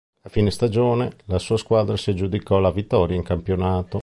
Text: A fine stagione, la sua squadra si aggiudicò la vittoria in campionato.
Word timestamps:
A 0.23 0.29
fine 0.29 0.49
stagione, 0.49 1.11
la 1.25 1.37
sua 1.37 1.57
squadra 1.57 1.95
si 1.95 2.09
aggiudicò 2.09 2.57
la 2.57 2.71
vittoria 2.71 3.15
in 3.15 3.21
campionato. 3.21 3.99